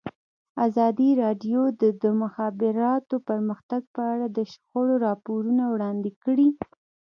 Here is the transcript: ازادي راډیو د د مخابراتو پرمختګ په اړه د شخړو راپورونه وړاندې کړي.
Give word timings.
ازادي 0.65 1.09
راډیو 1.23 1.61
د 1.81 1.83
د 2.01 2.03
مخابراتو 2.21 3.15
پرمختګ 3.29 3.81
په 3.95 4.01
اړه 4.13 4.27
د 4.37 4.39
شخړو 4.51 4.95
راپورونه 5.07 5.63
وړاندې 5.73 6.11
کړي. 6.23 6.49